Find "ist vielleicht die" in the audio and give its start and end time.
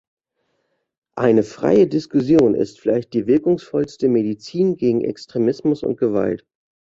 2.55-3.27